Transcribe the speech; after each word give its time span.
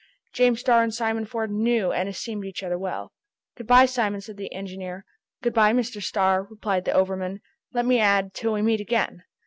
James 0.33 0.61
Starr 0.61 0.81
and 0.81 0.91
Simon 0.91 1.25
Ford 1.25 1.51
knew 1.51 1.91
and 1.91 2.09
esteemed 2.09 2.43
each 2.43 2.63
other 2.63 2.75
well. 2.75 3.11
"Good 3.55 3.67
by, 3.67 3.85
Simon," 3.85 4.19
said 4.19 4.35
the 4.35 4.51
engineer. 4.51 5.05
"Good 5.43 5.53
by, 5.53 5.73
Mr. 5.73 6.01
Starr," 6.01 6.41
replied 6.45 6.85
the 6.85 6.91
overman, 6.93 7.39
"let 7.71 7.85
me 7.85 7.99
add, 7.99 8.33
till 8.33 8.53
we 8.53 8.63
meet 8.63 8.81
again!" 8.81 9.21